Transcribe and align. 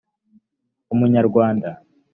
umunyarwanda 0.93 1.69